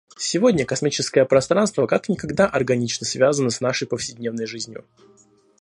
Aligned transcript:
Сегодня 0.17 0.65
космическое 0.65 1.25
пространство 1.25 1.85
как 1.85 2.09
никогда 2.09 2.47
органично 2.47 3.05
связано 3.05 3.51
с 3.51 3.61
нашей 3.61 3.87
повседневной 3.87 4.47
жизнью. 4.47 4.83